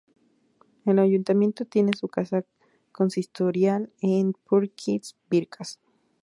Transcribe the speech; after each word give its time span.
El 0.83 0.97
ayuntamiento 0.97 1.63
tiene 1.65 1.91
su 1.95 2.07
casa 2.07 2.43
consistorial 2.91 3.93
en 4.01 4.33
Pürksi-Birkas. 4.33 5.79